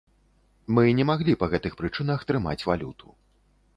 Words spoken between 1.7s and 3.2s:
прычынах трымаць валюту.